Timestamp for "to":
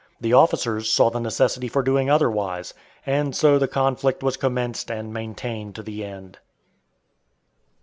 5.75-5.83